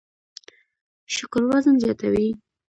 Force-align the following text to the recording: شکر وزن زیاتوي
شکر 1.15 1.41
وزن 1.49 1.75
زیاتوي 1.83 2.29